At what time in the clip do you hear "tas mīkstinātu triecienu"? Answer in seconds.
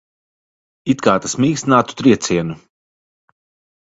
1.27-2.57